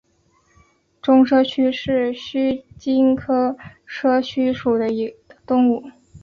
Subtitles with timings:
[0.99, 1.71] 中麝鼩为
[2.11, 3.55] 鼩鼱科
[3.87, 4.87] 麝鼩属的
[5.45, 5.83] 动物。